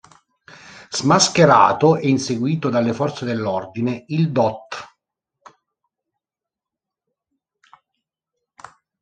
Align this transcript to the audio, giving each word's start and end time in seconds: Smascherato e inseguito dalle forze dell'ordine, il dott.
Smascherato 0.89 1.95
e 1.95 2.09
inseguito 2.09 2.69
dalle 2.71 2.91
forze 2.91 3.23
dell'ordine, 3.23 4.03
il 4.07 4.31
dott. 4.31 4.95